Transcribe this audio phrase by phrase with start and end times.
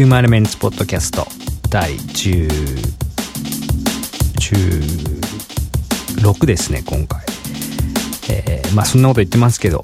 [0.00, 1.26] ヒューマンエレメンツポッドキャスト。
[1.68, 2.48] 第10
[6.22, 7.20] 16ですね今回。
[8.30, 9.82] えー、まあそんなこと言ってますけど。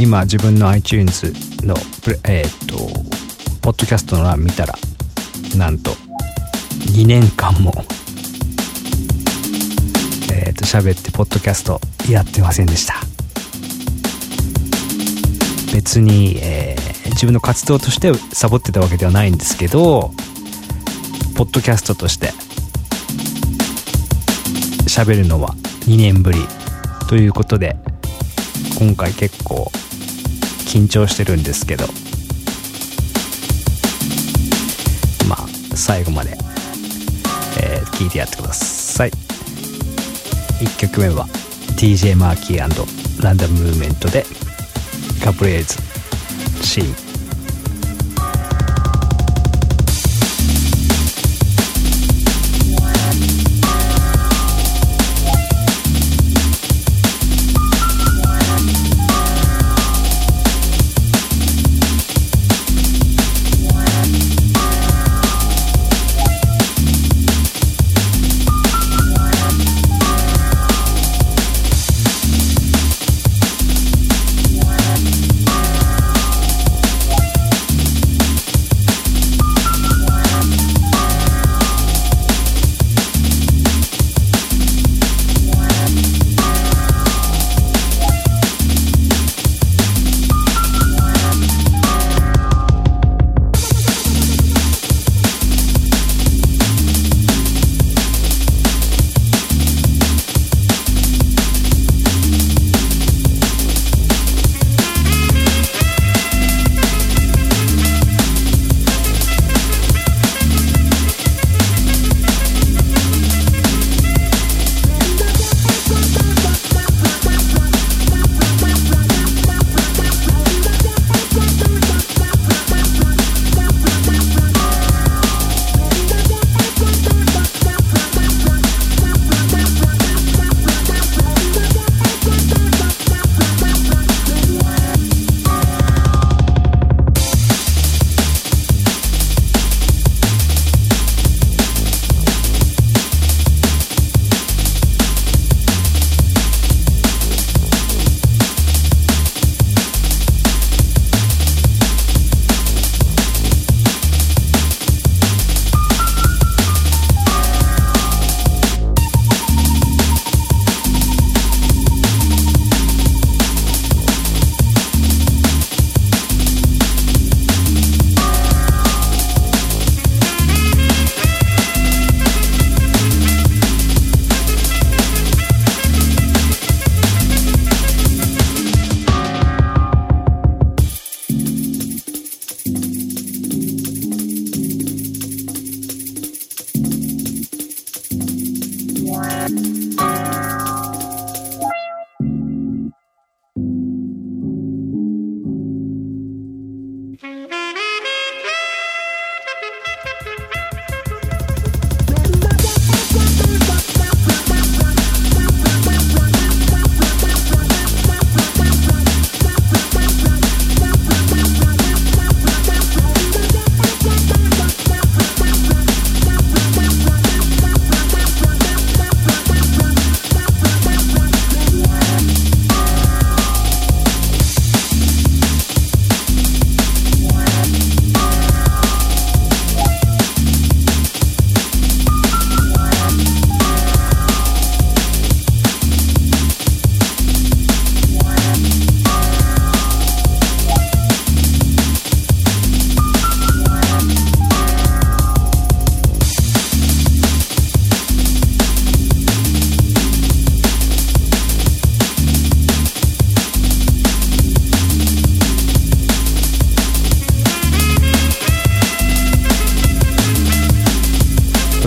[0.00, 1.32] 今自分の iTunes
[1.64, 1.76] の
[2.24, 2.76] えー、っと
[3.62, 4.74] ポッドキャストの欄見たら
[5.56, 5.92] なんと
[6.92, 7.72] 2年間も
[10.32, 11.80] えー、っと喋ってポッドキャスト
[12.10, 12.94] やってませんでした。
[15.72, 16.63] 別に、えー、
[17.14, 20.10] 自分の活動としてサボってたわけではないんですけど
[21.36, 22.32] ポッドキャストとして
[24.88, 25.54] 喋るのは
[25.86, 26.38] 2年ぶり
[27.08, 27.76] ということで
[28.78, 29.70] 今回結構
[30.66, 31.86] 緊張してるんですけど
[35.28, 36.36] まあ最後まで、
[37.62, 39.10] えー、聞いてやってください。
[40.60, 41.26] 1曲目は
[41.76, 44.24] DJ マーキーランダムムーブメントで
[45.22, 47.03] カプレーズシーン。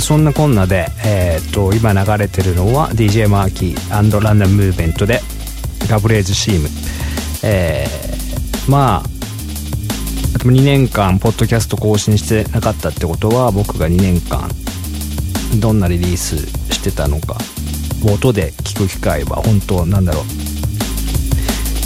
[0.08, 5.20] そんなこんなで、えー、っと今流れてるのは DJ マーキーランダムムーブメントで
[5.90, 6.70] ガブレーズシーム、
[7.44, 9.04] えー、まあ
[10.46, 14.50] 2年間ポッドキャスト更新してなかったってことは僕が2年間
[15.60, 16.38] どんなリリース
[16.74, 17.36] してたのか
[18.10, 20.24] 音で聞く機会は本当なんだろう。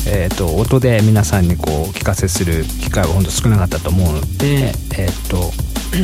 [0.07, 5.51] えーと、音で皆さんにこう聞かせする機会は本当少なかったと思うので、えーと、と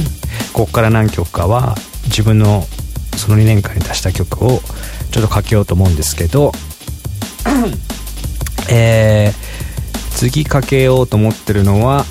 [0.54, 1.76] ここから何曲かは
[2.18, 2.64] 自分の
[3.16, 4.60] その2年間に出した曲を
[5.12, 6.52] ちょっとかけようと思うんですけど
[8.72, 12.06] えー、次かけようと思ってるのは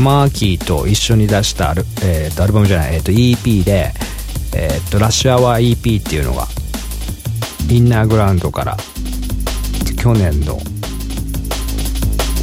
[0.00, 3.92] マーキーと一緒に出したアル,、えー、とアルバムじゃない、えー、と EP で、
[4.56, 6.48] えー、とラッシュアワー EP っていうのが
[7.70, 8.76] インナーグラウンドから
[9.96, 10.58] 去年の、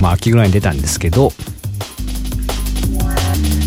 [0.02, 1.32] まあ、秋ぐらいに出たんですけど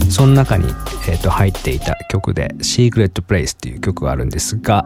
[0.09, 0.65] その中に、
[1.09, 4.85] えー、と入っていた曲で「Secret Place」っていう曲があるんですが、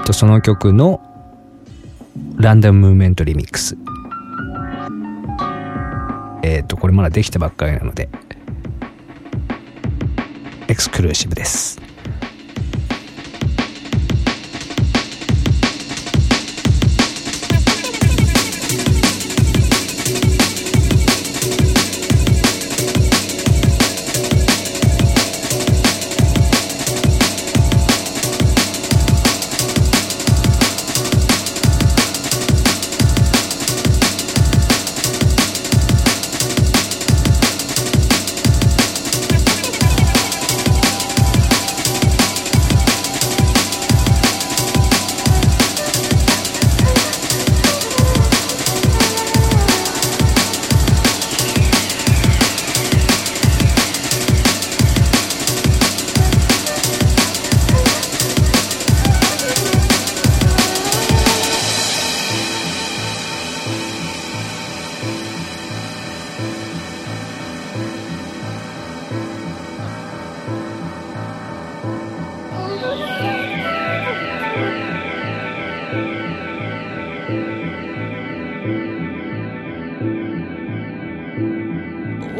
[0.00, 1.00] えとその曲の
[2.36, 3.76] ランダムムーメントリミックス
[6.42, 8.08] えっ、ー、とこれまだできたばっかりなので
[10.66, 11.87] エクスクルーシブです。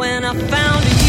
[0.00, 1.07] えー、っ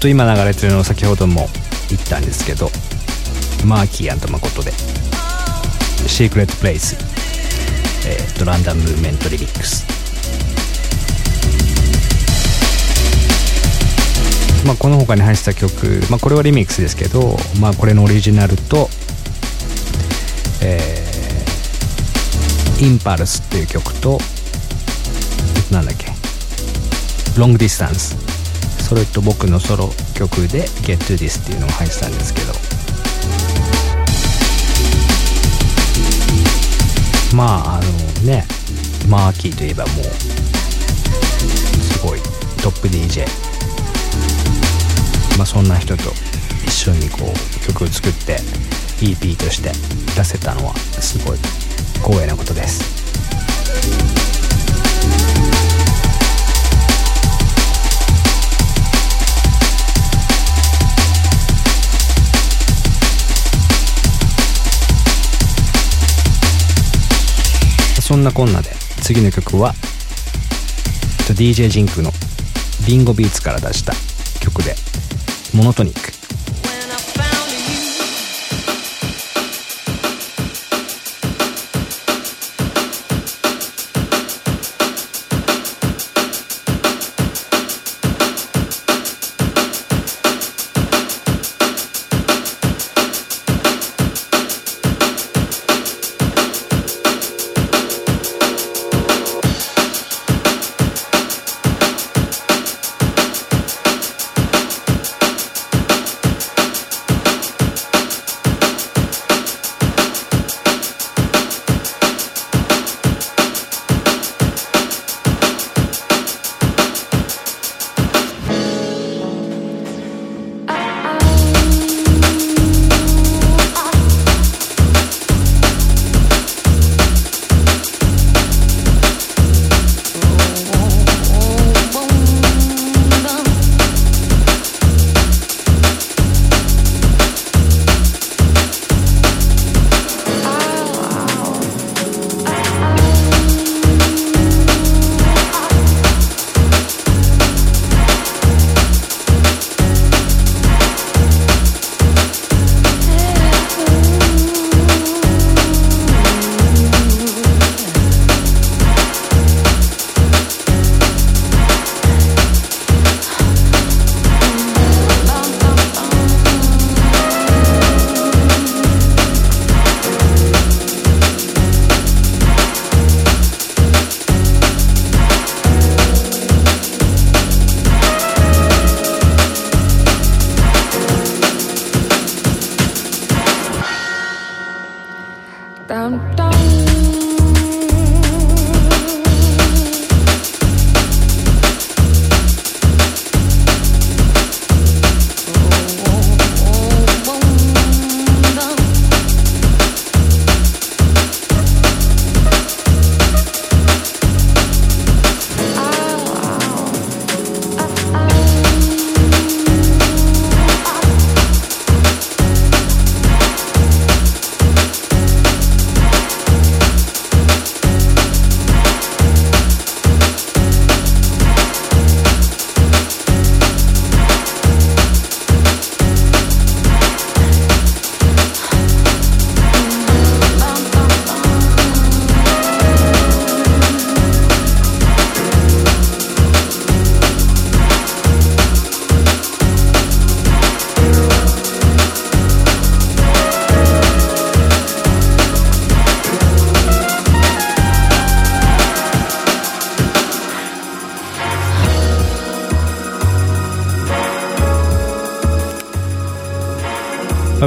[0.00, 1.46] と今流れてるのを先ほども
[1.90, 2.70] 言ったんですけど
[3.66, 4.72] マーキー誠で
[6.08, 6.96] 「シークレット・プレイス」
[8.08, 9.84] えー、っとランダム・ムーメント・リミックス
[14.64, 18.90] まあ、この他に入ってた曲、まあ、これはリミックスですけど、まあ、これのオリジナルと、
[20.62, 24.18] えー、インパルスっていう曲と、
[25.70, 26.12] なんだっけ、
[27.38, 28.29] ロングディスタンス。
[28.90, 32.52] それと僕のソロ曲で Get to This っていうのが入ってたんですけど、
[37.36, 37.82] まあ、あの
[38.26, 38.44] ね、
[39.08, 40.04] マーキーといえばもう、
[41.76, 42.20] すごい
[42.60, 43.26] トップ DJ。
[45.38, 46.10] まあ、そんな人と
[46.66, 48.38] 一緒にこう曲を作って
[48.98, 49.70] EP として
[50.16, 51.38] 出せたのはすごい
[52.02, 54.09] 光栄なことです
[68.10, 68.70] そんなこんなで
[69.02, 69.72] 次の曲は
[71.28, 72.10] DJ ジンクの
[72.84, 73.92] ビンゴビーツから出した
[74.44, 74.74] 曲で
[75.54, 76.19] モノトニック。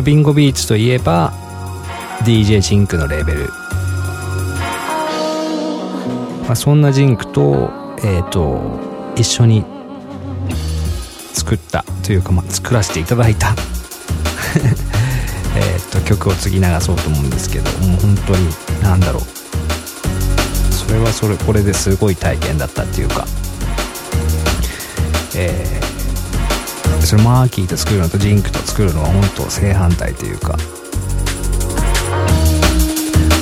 [0.03, 1.31] ビンゴビーツといえば
[2.25, 3.48] DJ ジンクのレーベル、
[6.41, 8.79] まあ、そんなジンクと,、えーと、
[9.15, 9.63] 一緒に
[11.33, 13.55] 作ったというか、まあ、作らせていただいた。
[15.55, 18.48] えと曲を次流そうと思うんですけどもう本当に
[18.81, 19.24] 何だろう。
[20.74, 23.25] それはそれこれですごい体験だったっていうか。
[25.36, 25.72] え
[27.13, 30.58] それマーキーと作るのとジンクと作るのは本当正反対というか。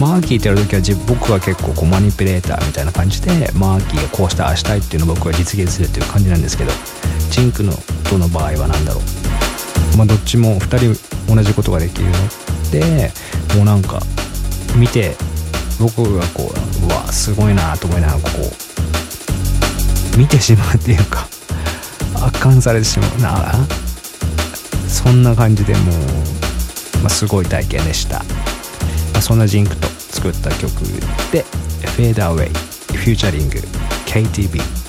[0.01, 6.71] マーキーってやるときは僕は結構こうマニピュレーターみたいな感じでマーキーがこうしたああしたいっていうのを僕は実現するっていう感じなんですけど
[7.29, 7.71] ジンクの
[8.09, 9.97] との場合は何だろう。
[9.97, 12.11] まあどっちも2人同じことができるの
[12.71, 13.13] で
[13.55, 14.01] もうなんか
[14.75, 15.15] 見て
[15.79, 16.51] 僕がこ
[16.83, 18.29] ううわすごいなと思いながらこ
[20.15, 21.30] う見てしまうっていうか。
[22.33, 23.53] あ感されてしまうな。
[24.91, 25.83] そんな感じでもう、
[26.99, 28.19] まあ、すごい体験でした、
[29.13, 30.81] まあ、そんなジンクと作った曲
[31.31, 31.45] で
[31.97, 32.49] 「Fade Away」
[32.93, 33.57] フューチャリング
[34.05, 34.80] KTV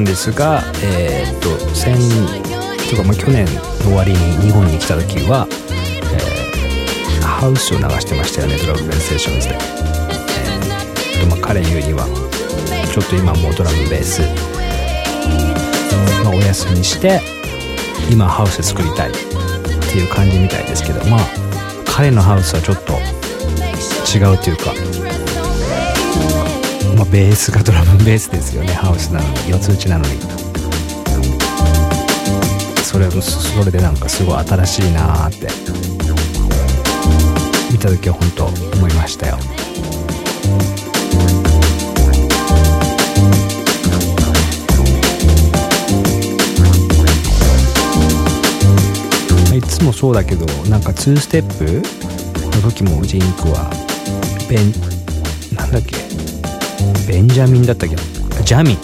[0.00, 1.98] のジンクさんですが、えー、っと先
[2.90, 12.06] とか、まあ、去年の終わりに日本に来た時は、えー、ハウスを流してましたよねドラムベースセッションズで、えーとまあ、彼言うには
[12.92, 14.22] ちょっと今もうドラムベース、
[16.24, 17.20] まあ、お休みして
[18.10, 21.20] 今ハウス作りたいっていう感じみたいですけどまあ
[21.86, 22.94] 彼のハウスはちょっと
[24.12, 24.72] 違うというか、
[27.12, 28.72] ベースがドラムベースですよね。
[28.72, 30.18] ハウスなのに四つ打ちなのに。
[32.82, 35.48] それそれでなんかすごい新しいなーって。
[37.70, 39.38] 見た時は本当思いましたよ。
[49.54, 51.82] いつもそうだけどなんか2ステップ
[52.56, 53.70] の時もジンクは
[54.48, 54.72] ベン
[55.54, 56.01] なんだっけ？
[57.12, 57.96] ベンジャミンだったっけ
[58.42, 58.78] ジャミン。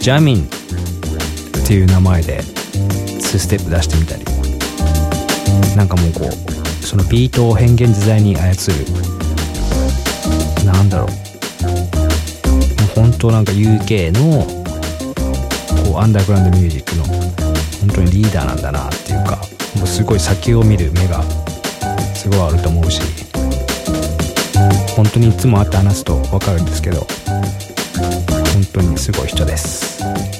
[0.00, 0.48] ジャミンっ
[1.64, 4.24] ていう名前で2ステップ出してみたり。
[5.76, 8.84] なんかもうこうそのビートを変幻自在に操る。
[10.66, 11.06] なんだろう。
[11.06, 14.44] もう本当なんか UK の
[15.84, 19.36] こうアンダーグラウンドミュージックの本当にリーダーなんだなっていうか
[19.76, 21.22] もうすごい先を見る目が
[22.16, 23.00] すごいあると思うし。
[24.96, 27.06] 本当にいつも会って話すと分かるんですけど
[28.52, 30.31] 本当にすごい人です。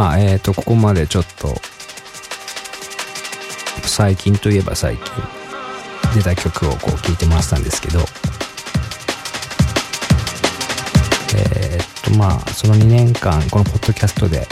[0.00, 1.54] まあ、えっ、ー、と、ここまでちょっと、
[3.82, 5.04] 最近といえば最近
[6.14, 7.98] 出た曲をこう聴いてましたんですけど、
[11.36, 14.46] えっ、と、まあ、その2年間、このポッドキャストで、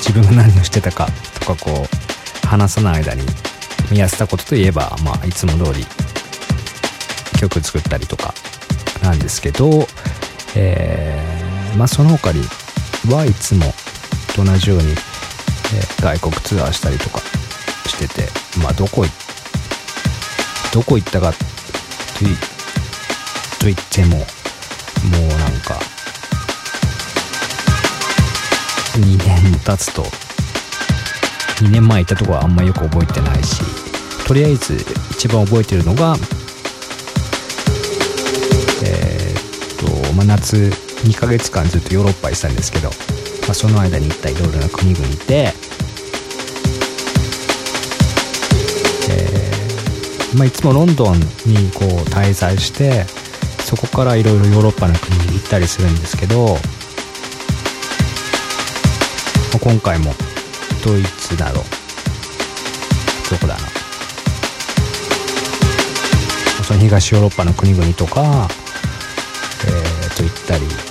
[0.00, 1.08] 自分が何をしてたか
[1.40, 1.86] とか、こ
[2.44, 3.22] う、話さない間に、
[3.90, 5.86] 見やってたことといえば、まあ、いつも通り、
[7.38, 8.34] 曲作ったりとか、
[9.02, 9.88] なんですけど、
[10.56, 12.42] えー、まあ、その他に、
[13.08, 13.72] はいつも
[14.44, 17.18] と同じように、えー、外国ツアーしたりとか
[17.86, 18.28] してて、
[18.62, 19.04] まあどこ
[20.72, 21.38] どこ行ったかと
[23.58, 25.78] と言っても、もうなんか、
[28.94, 30.02] 2年も経つと、
[31.64, 33.62] 2年前行ったとこはあんまよく覚えてないし、
[34.26, 34.76] とりあえず
[35.10, 36.16] 一番覚えてるのが、
[38.84, 40.56] えー、っと、まあ、夏
[41.04, 42.90] 2ヶ月間ずっとヨーロッパ行ってたんですけど、
[43.42, 45.52] まあ、その間に行ったいろいろな国々で、
[49.08, 53.04] えーまあ、いつもロンドンにこう滞在して
[53.64, 56.54] そこからいろいろヨーロッパの国に行ったりするんですけど、ま
[59.56, 60.12] あ、今回も
[60.84, 61.60] ドイツなど
[63.30, 63.60] どこだな
[66.64, 68.48] その東ヨーロッパの国々とか、
[69.66, 70.89] えー、と行ったり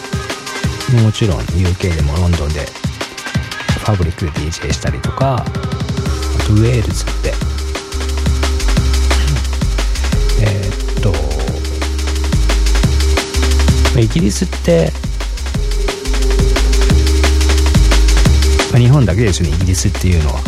[0.97, 7.33] もちろん UK でもロンドンでファブリックで DJ したりとかあとウェールズって。
[10.41, 11.13] えー、っと
[13.99, 14.91] イギリスって
[18.77, 20.39] 日本だけですよねイギリスっていうのは。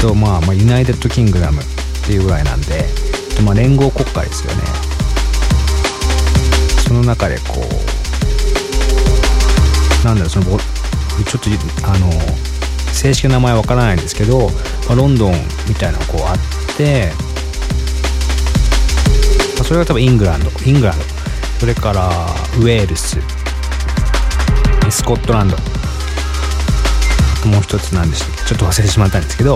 [0.00, 1.64] とまあ、まあ、 United Kingdom っ
[2.06, 2.86] ていうぐらいなんで、
[3.44, 4.62] まあ、連合国家ですよね。
[6.90, 7.60] その中でこ
[10.02, 11.48] うなんだろうそのちょっと
[11.86, 12.10] あの
[12.92, 14.48] 正式な名前わからないんですけど、
[14.88, 15.34] まあ、ロンドン
[15.68, 16.36] みたいなのこうあっ
[16.76, 17.12] て
[19.54, 21.04] まあ、それが多分イングランドイングランド。
[21.60, 22.08] それから
[22.58, 23.18] ウェールス
[24.90, 25.56] スコットランド。
[27.48, 29.54] もう一つなんでしちょっと忘れてしまったんですけど、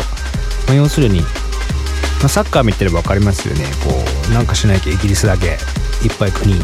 [0.68, 3.64] まあ、要するに、まあ、サッカー見てれば分かりますよね。
[3.82, 3.90] こ
[4.30, 6.54] うなんかしないとイギリスだけいっぱい国。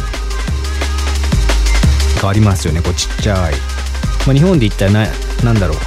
[2.22, 3.54] がありますよねこうちっちゃい、
[4.26, 5.06] まあ、日本で言ったらな
[5.44, 5.78] 何だろう。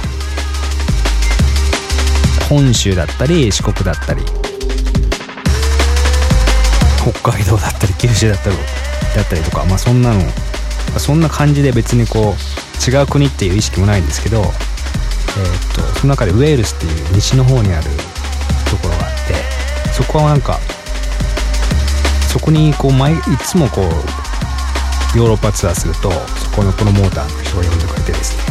[2.48, 4.22] 本州だったり四国だったり。
[7.02, 8.56] 北海道だったり九州だったり
[9.14, 9.64] だったりとか。
[9.64, 10.20] まあそんなの
[10.98, 14.48] そんな感じで別にこう違う国っていう意識もないんですけどえー、っ
[15.74, 17.84] とその中でウェールスっていう西の方にある
[18.70, 20.58] ところがあってそこはなんか
[22.28, 24.23] そこにこう毎いつもこう
[25.16, 28.44] ヨーロッパツアーするとそこのプロモーターの人が呼んでくれてですね、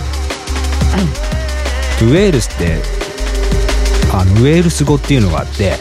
[2.04, 2.78] ウェールスって
[4.14, 5.74] あのウェールス語っていうのがあって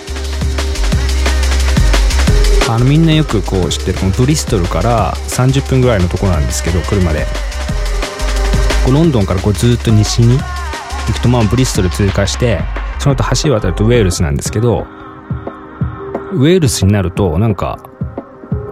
[2.68, 7.26] あのみんなよくこう知ってるこのブリストルから30分ぐらいのとこなんですけど車で。
[8.84, 12.60] こうロンドンからこうずっと西に行くとまあブリストル通過して
[12.98, 14.86] その後橋渡るとウェールスなんですけど
[16.32, 17.78] ウェールスになるとなんか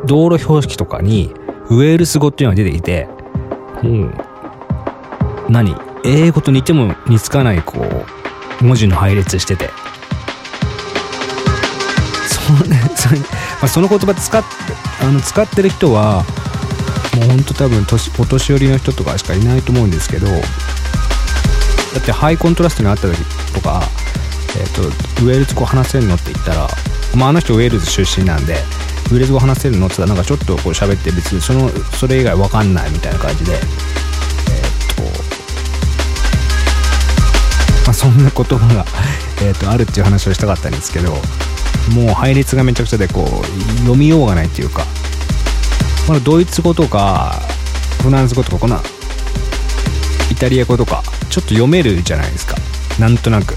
[0.07, 1.33] 道路標識とかに
[1.70, 3.09] ウェールズ語っていうのが出てきて
[3.83, 4.14] もう
[5.48, 5.74] 何？
[6.04, 7.87] 英語と似ても似つかないこ
[8.61, 9.70] う文字の配列してて。
[12.26, 13.16] そ, ねそま
[13.62, 14.48] あ、その言葉使って
[15.00, 16.24] あの使ってる人は
[17.16, 20.33] もうほんと多分年お年寄りの人とかしかいないと思うんですけどだ
[21.98, 23.16] ってハイコントラストにあった時
[23.52, 23.83] とか、
[24.59, 26.68] えーと、ウェールズ語話せるのって言ったら、
[27.14, 28.56] まあ、あの人ウェールズ出身なんで
[29.11, 29.87] ウェーズ語話せるの？
[29.87, 33.55] って言ったらなんかちょっとこう喋って別にそのそれ以外わかんないみたいな感じで。
[33.55, 33.61] えっ、
[34.94, 35.03] と
[37.85, 38.87] まあそんな言葉が
[39.42, 41.12] えっとあるっていう話をしたかったんですけど
[41.92, 44.87] もう配列がめちゃくちゃでこう読みようがないっていうか
[46.07, 47.40] このドイツ語とか
[48.03, 48.81] フランス語とかこの
[50.31, 52.57] イタリア語とかちょっと読めるじゃないですか。
[52.99, 53.57] なんとなく。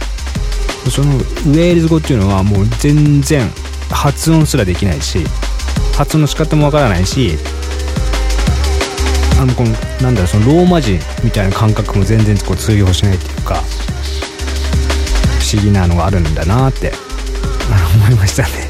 [0.90, 3.50] そのウェールズ語っていうのはもう全然
[3.94, 5.24] 発音すらできないし
[5.96, 7.38] 発音の仕方もわからないし
[9.40, 13.56] あのこのなんだろうそのローマ人みたいな感覚も全然こう通用しないっていうか
[15.40, 16.94] 不思議なのがあるんだなって
[17.96, 18.63] 思いましたね。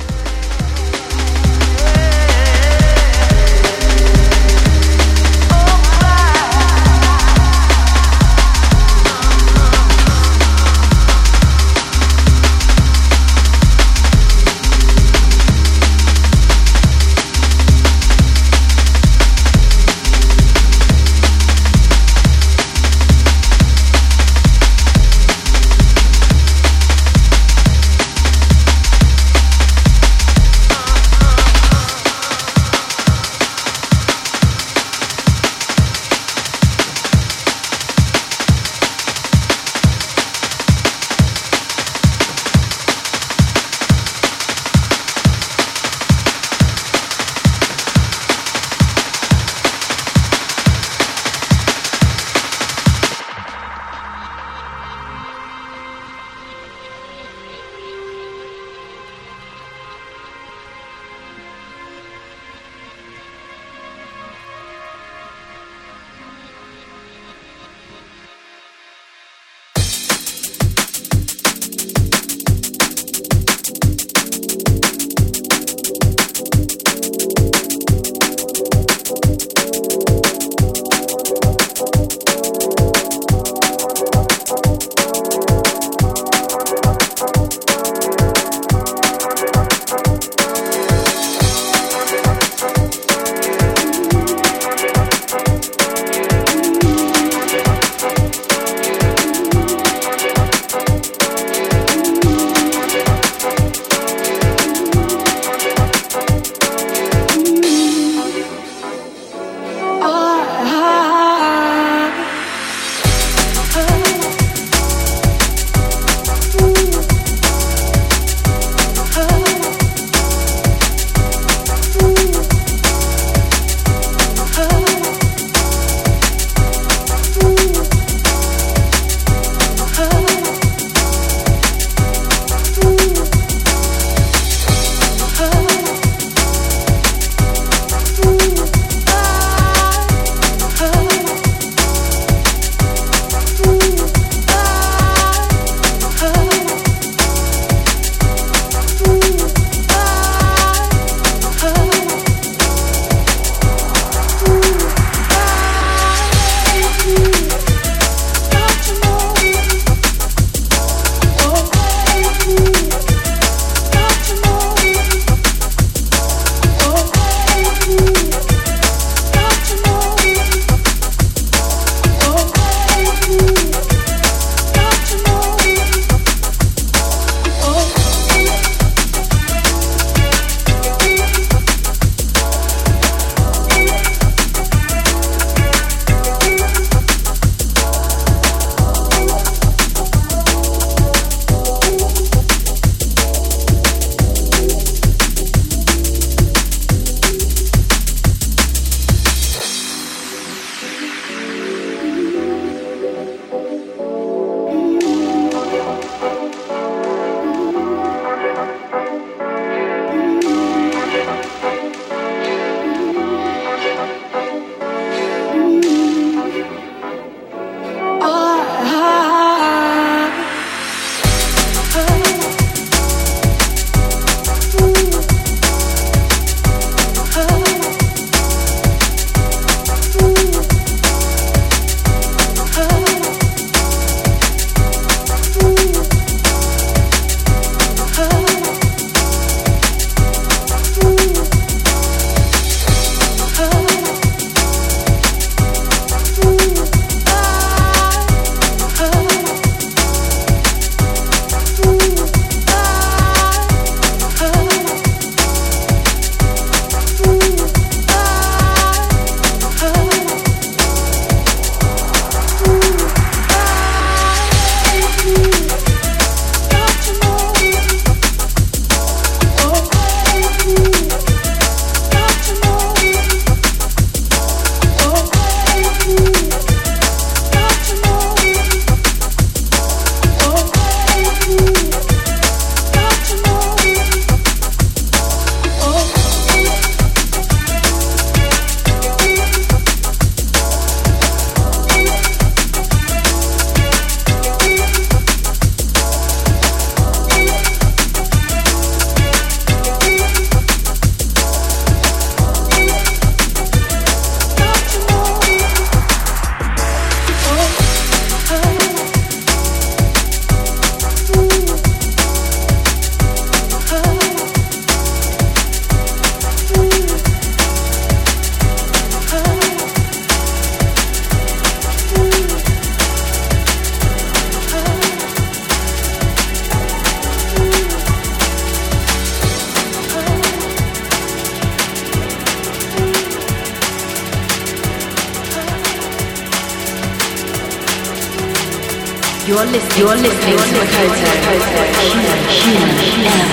[339.96, 341.84] You're listening, You're listening to Makoto.
[342.02, 343.44] Human, human, M.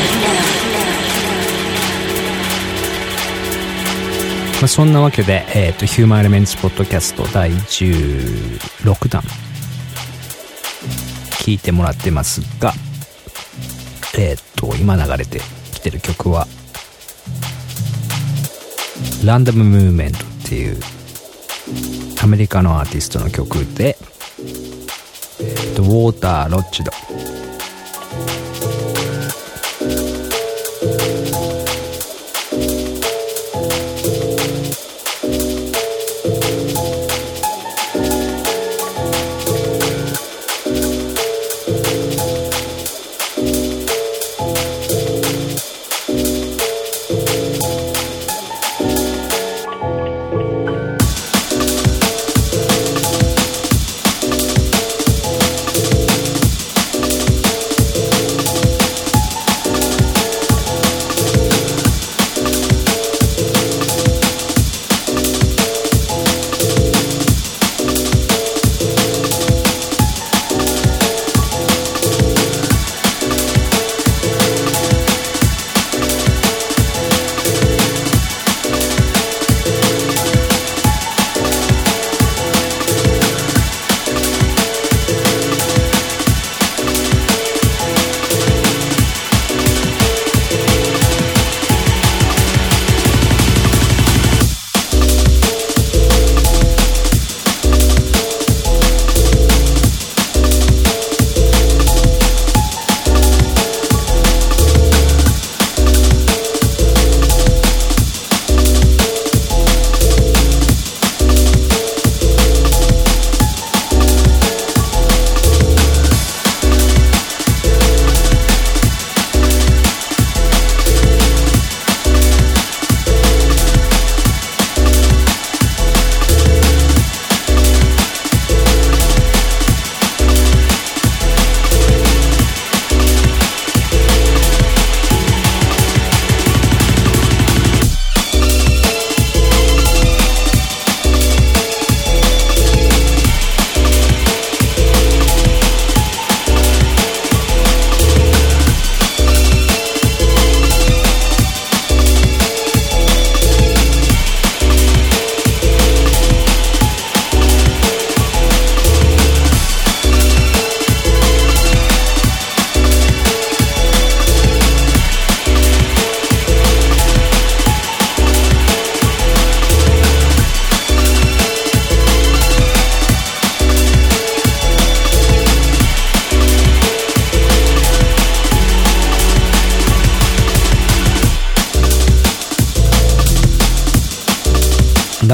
[4.61, 9.22] まあ、そんなわけで、えっ、と、ヒューマンエレメンツポッドキャスト第16弾、
[11.44, 12.72] 聞いてもらってますが、
[14.16, 15.42] えっ、と、今流れて
[15.74, 16.46] きてる曲は、
[19.26, 20.81] ランダムムーブメントっていう、
[22.22, 23.98] アメリカのアーティストの曲で、
[25.90, 27.10] ウォーター・ロッチド。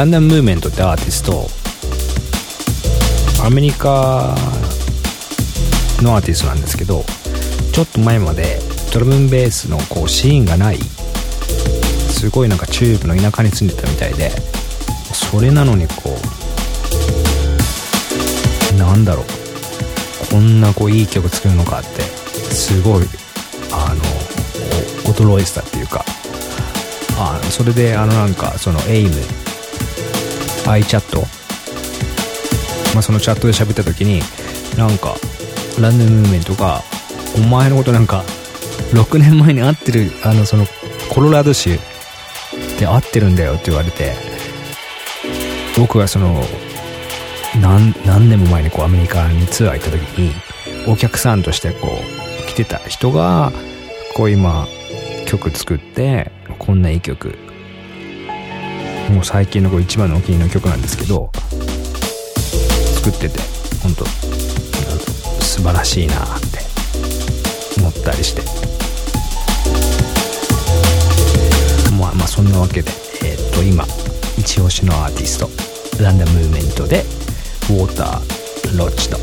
[0.07, 1.49] ンダンムーメントってアーティスト
[3.45, 4.37] アメリカ
[6.01, 7.05] のアーティストなんですけど
[7.73, 8.59] ちょっと前まで
[8.95, 14.31] ドラムベースのこうシーンがないすごいなんか中部の田舎に住んでたみたいで
[15.13, 16.17] それなのにこ
[18.73, 19.27] うなんだろう
[20.31, 23.05] こんなこういい曲作るのかってすごい
[23.73, 26.05] あの驚いてたっていうか
[27.19, 29.11] あそれであのなんかそのエイム
[30.67, 31.19] iChat、
[32.95, 34.21] まあ、そのチャットで喋った時に
[34.77, 35.15] なんか
[35.81, 36.83] ランダムムーメントが
[37.37, 38.25] お前のことなんか
[38.93, 40.67] 6年前に会ってるあのその
[41.11, 41.79] コロラド州
[42.79, 44.15] で会ってるんだよって言われて
[45.77, 46.43] 僕がその
[47.61, 50.33] 何何年も前にこうアメリカにツアー行った時に
[50.87, 51.89] お客さんとしてこ
[52.45, 53.53] う来てた人が
[54.15, 54.67] こう今
[55.27, 57.37] 曲作ってこんないい曲
[59.11, 61.31] もう最近のこう一番のお気に入りの曲なんですけど
[62.95, 63.39] 作ってて
[63.83, 64.05] 本当
[65.43, 66.59] 素晴らしいなって
[67.79, 68.43] 思ったりして。
[71.99, 72.91] まあまあそんなわけで
[73.25, 73.85] えー、っと今
[74.39, 77.05] 一押しのアーティストランダムムーメントで
[77.71, 79.17] ウォーターロッチと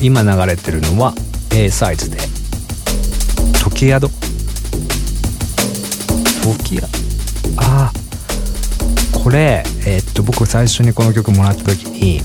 [0.00, 1.14] 今流れてるのは
[1.54, 2.18] A サイズで。
[3.62, 4.08] 時宿？
[6.42, 6.84] 時宿
[7.56, 9.18] ああ。
[9.18, 12.20] これえーっと僕最初にこの曲もらった時に、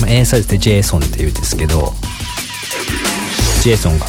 [0.00, 1.92] まあ、A サイズでジェイソンって言うんですけど
[3.62, 4.06] ジェイソンが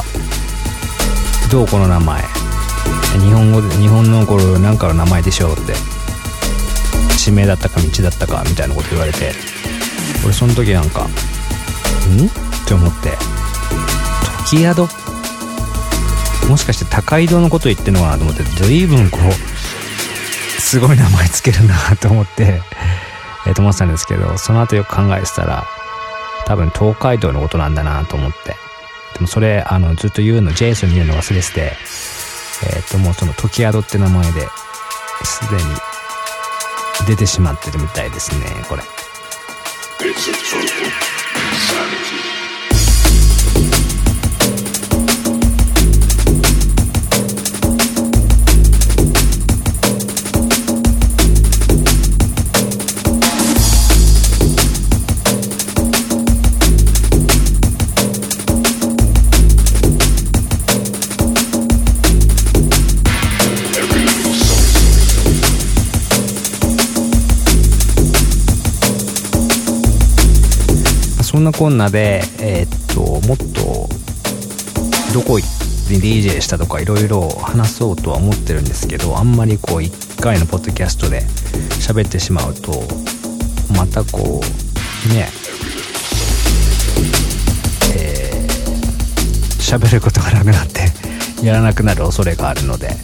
[1.51, 2.23] 「どうこの名前？
[3.19, 5.73] 日本語で日本の頃なんかの名前でしょう」って。
[7.21, 9.31] 地名だったか道だったかみたいなこと言われて
[10.25, 11.07] 俺その時なんか
[12.11, 12.29] 「ん?」っ
[12.65, 13.17] て思って
[14.47, 14.87] 「時宿?」
[16.49, 18.43] もしかして高井戸のこと言ってんのかなと思って。
[18.43, 22.61] 随分こうすごい名前つけるなと思って。
[23.47, 25.65] えーと思ってたんですけどその後よく考えてたら
[26.45, 28.55] 多分東海道のことなんだなと思って。
[29.13, 31.77] でもそれあのずっと言うのジェイソンに言うの忘れてて。
[32.63, 34.47] えっ、ともうその時宿って名前で
[35.23, 35.63] すでに
[37.07, 38.83] 出てしまってるみたいですねこれ。
[71.51, 73.89] なこんなでえーっともっと
[75.13, 75.49] どこ行っ
[75.87, 81.23] て DJ したとかいろいろ話そうとは思ってるんですけどあんまりこう1回のポッドキャストで
[81.81, 82.71] 喋ってしまうと
[83.75, 85.27] またこうね
[87.93, 92.95] えー喋ることがなくなってやらなくなる恐れがあるのでとり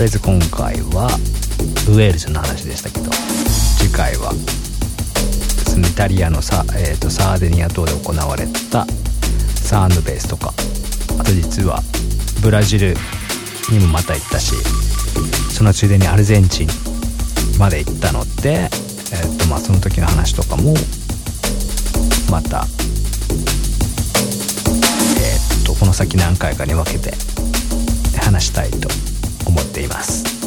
[0.00, 1.10] あえず今回は
[1.88, 3.10] ウェールズの話でしたけど
[3.78, 4.32] 次回は
[5.78, 8.86] イタリアのサ,、えーとサーデニア島で行われた
[9.54, 10.52] サーンドベースとか
[11.18, 11.80] あと実は
[12.42, 12.94] ブラジル
[13.70, 14.54] にもまた行ったし
[15.52, 16.68] そのついでにアルゼンチン
[17.58, 20.74] まで行ったので、えーとまあ、その時の話とかも
[22.30, 22.64] また、
[25.18, 27.12] えーとこの先何回かに分けて
[28.20, 28.88] 話したいと
[29.46, 30.39] 思っています。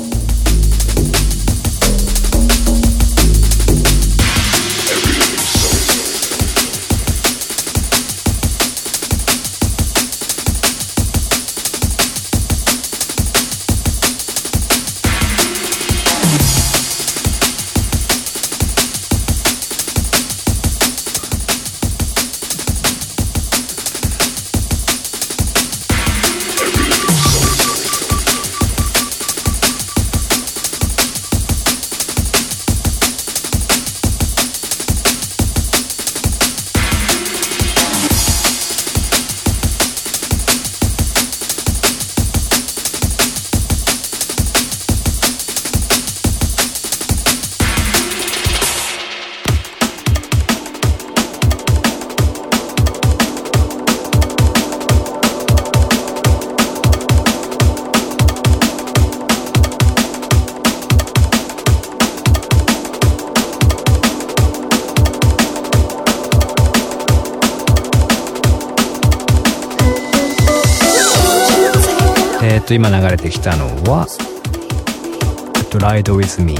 [72.73, 74.07] と今流れてきたのは
[75.57, 76.59] 「えっと Ride With Me」っ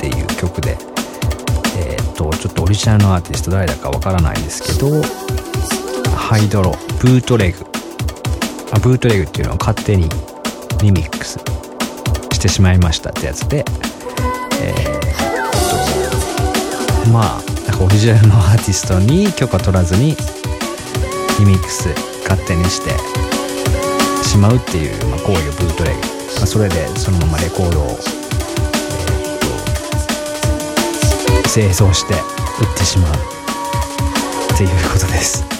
[0.00, 0.78] ていう曲で
[1.76, 5.02] えっ、とちょっとオリジナルのアーティスト誰だかわからないですけど
[6.16, 7.66] ハイドロブートレグ。
[8.72, 10.08] あブートレグっていうのは勝手に
[10.80, 11.38] リミックス
[12.32, 13.64] してしまいましたってやつで
[14.62, 14.74] えっ、
[17.04, 20.16] とまあなんかオリジナルのアーティストに許可取らずに
[21.38, 21.88] リミックス
[22.28, 22.94] 勝手にして
[24.24, 26.00] しまうっていう、ま、行為をブートレグ、
[26.36, 27.94] まあ、それでそのままレコードを、えー
[31.48, 33.14] 製造して売ってしまう。
[33.14, 35.53] っていうことです。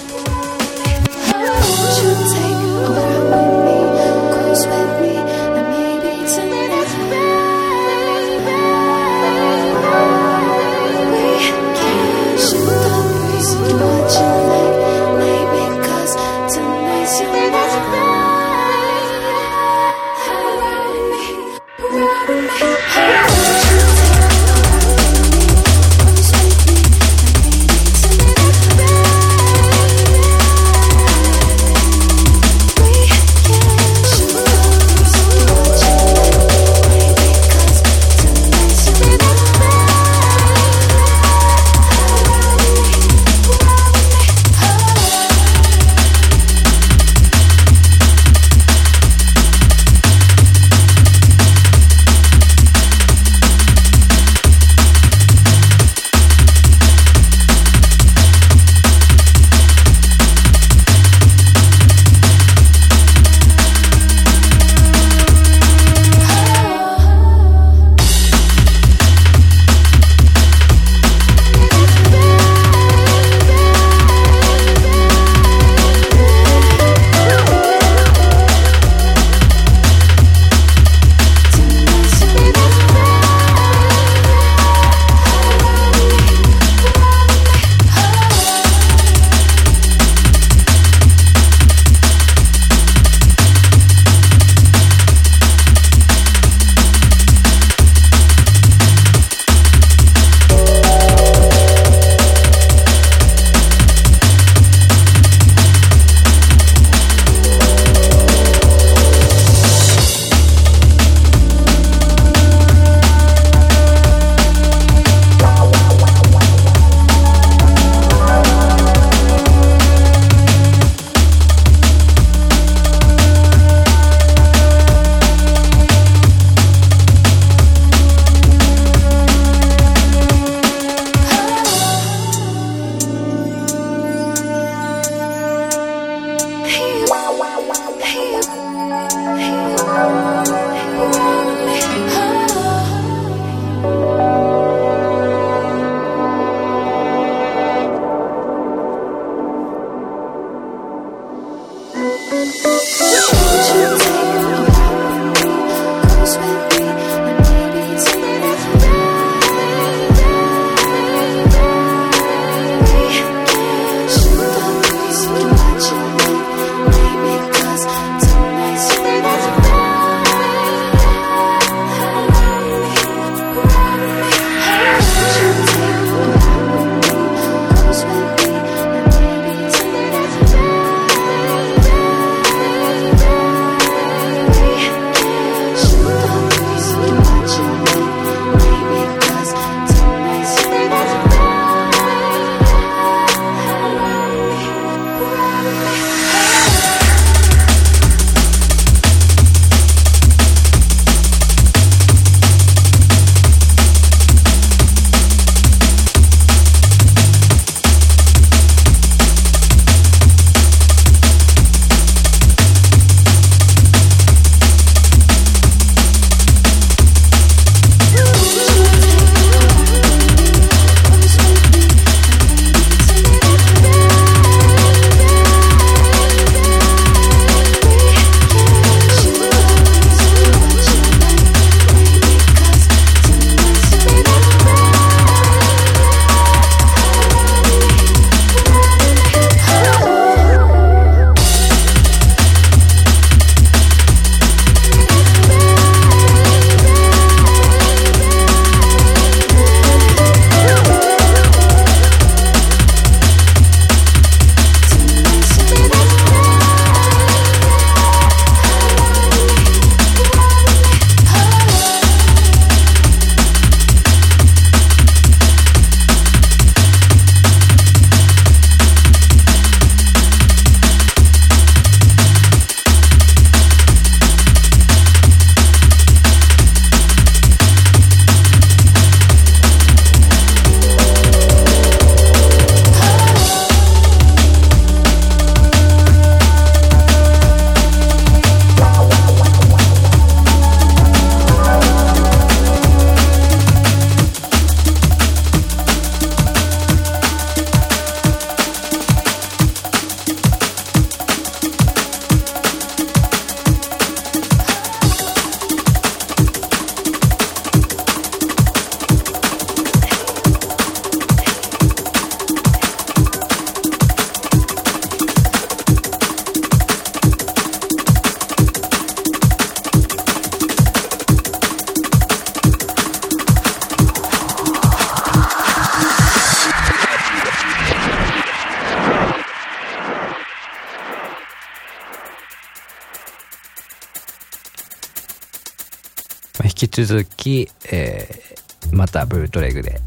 [337.03, 338.55] 続き、えー
[338.93, 339.99] またブルートレグで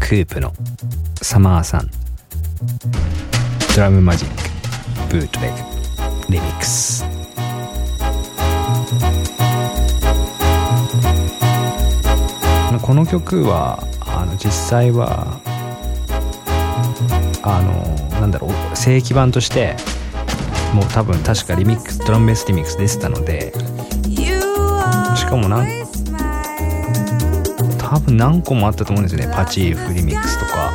[0.00, 0.52] クープの
[1.22, 1.90] サマーさん
[3.74, 5.56] ドラムマジックブルートレグ
[6.28, 7.04] リミックス。
[12.82, 15.40] この曲はあの実際は
[17.42, 19.76] あのなんだろう正規版として
[20.74, 23.49] もう多分確かリミックスドラムベースリミックス出てたので
[25.30, 25.64] かもな
[27.78, 29.32] 多分何個もあったと思うんですよね。
[29.32, 30.72] パチーフリミックスとか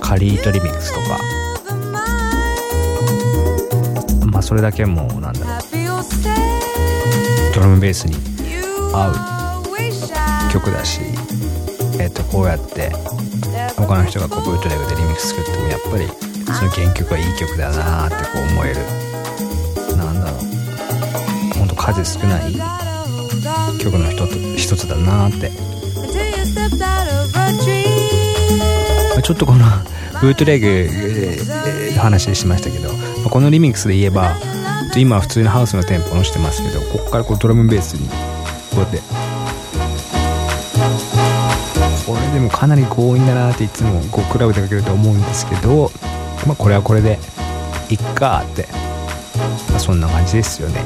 [0.00, 1.18] カリートリミックスとか。
[4.26, 5.60] まあそれだけもうなんだろう。
[7.54, 8.16] ドラムベースに
[8.92, 11.00] 合う曲だし
[12.00, 12.90] えっ、とこうやって
[13.76, 16.08] 他の人がこうブートレグでリミックス作ってもやっぱり
[16.52, 18.76] その原曲はいい曲だなーってこう思える。
[19.96, 21.58] なんだろう。
[21.58, 22.83] ほんと数少ない
[23.84, 25.50] 曲の一つ一つだなーって。
[29.10, 29.64] まあちょっとこの
[30.20, 34.36] ブートレグえー話しましたけど、まあこのリミックスで言えば
[34.96, 38.14] 今は普通にハウスのテンポのしてますけどこっからこうドラムベースにこ
[38.76, 39.00] うやって。
[42.06, 45.90] これでもかなり強引だなっていつもこうクラブでかけると思うんですけど、
[46.46, 47.18] まあ、これはこれで
[47.88, 48.68] いっかって、
[49.70, 50.82] まあ、そんな感じですよね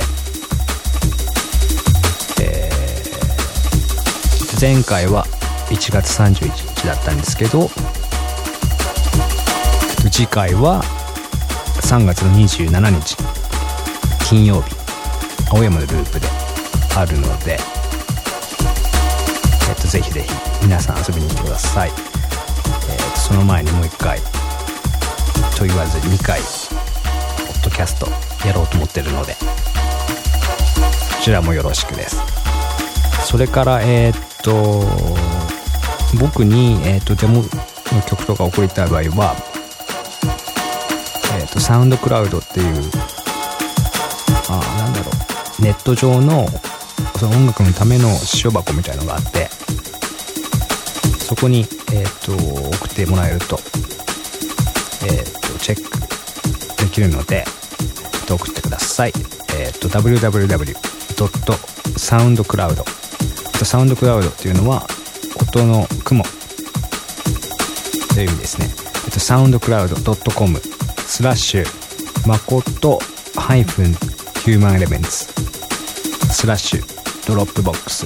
[2.41, 2.89] えー
[4.59, 5.23] 前回は
[5.69, 7.69] 1月31日だったんですけど
[10.11, 10.81] 次回は
[11.81, 13.15] 3月の27日
[14.27, 14.75] 金曜日
[15.49, 16.27] 青山のループで
[16.97, 17.57] あるので、
[19.81, 20.29] と、ぜひぜひ
[20.61, 24.19] 皆さん遊びに来てください、えーその前にもう一回
[25.55, 26.45] と言わず2回ポ
[27.53, 28.07] ッドキャスト
[28.47, 29.39] やろうと思ってるのでこ
[31.21, 32.17] ちらもよろしくです。
[33.25, 34.85] それからえーっと
[36.19, 39.35] 僕に、えーっとデモの曲とか送りたい場合は
[41.37, 42.65] えーっとサウンドクラウドっていう
[44.49, 45.11] あーなんだろ
[45.59, 46.47] うネット上の
[47.19, 48.09] その音楽のための
[48.43, 49.49] 塩箱みたいのがあって
[51.29, 51.59] そこに、
[51.93, 52.33] えーっと
[52.75, 53.59] 送ってもらえると
[55.03, 55.83] えーっとチェック
[56.83, 57.45] できるので、
[58.27, 59.13] 送ってください。
[59.53, 60.79] えーっと www.soundcloud
[62.03, 62.67] サウンドクラ
[64.15, 64.87] ウドっていうのは
[65.39, 66.29] 音の雲と
[68.21, 68.67] いう意味ですね。
[69.05, 70.59] えっと soundcloud.com
[71.05, 72.97] スラッシュまこと
[73.35, 75.27] ハイフン Human Elements
[76.33, 78.03] スラッシュドロップボックス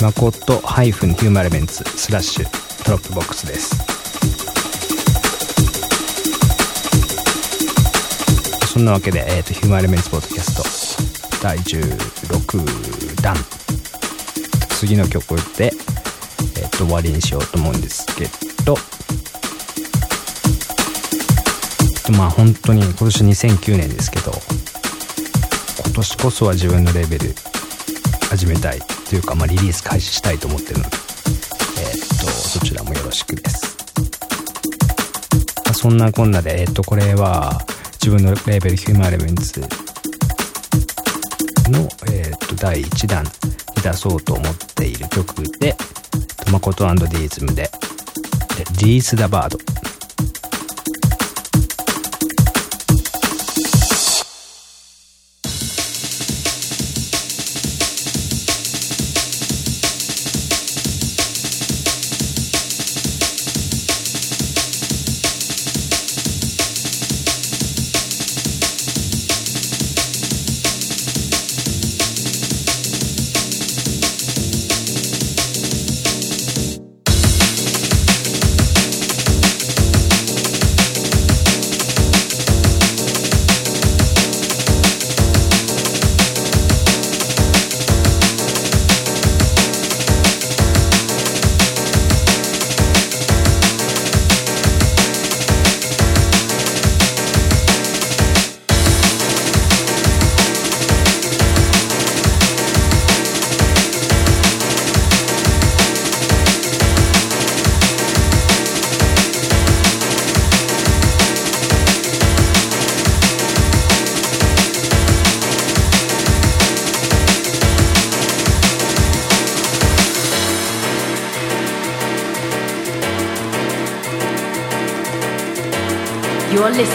[0.00, 3.76] まことハイフン Human Elements スラッシュドロップボックスです。
[8.72, 13.34] そんなわけで、えー、とヒューマンエレメンツポッドキャスト第16弾。
[14.68, 15.72] 次の曲で、
[16.56, 18.26] えー、と終わりにしようと思うんですけ
[18.64, 18.76] ど。
[22.06, 24.30] とまあ本当に今年2009年ですけど。
[25.86, 27.34] 今年こそは自分のレベル
[28.30, 28.97] 始めたい。
[29.08, 33.76] というか、まあ、リリース開始したいと思ってるので、えーっとそちらもよろしくです。
[35.64, 37.58] まあそんなこんなで、えーっとこれは
[37.94, 39.66] 自分のレーベルヒューマンエレメンツの、
[42.12, 43.30] えーっと第1弾に
[43.82, 45.74] 出そうと思っている曲で、
[46.44, 47.70] トマコトディーズムで、で
[48.84, 49.58] リース・ダ・バード。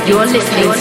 [0.06, 0.73] You're listening,